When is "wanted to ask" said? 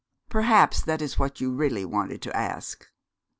1.85-2.89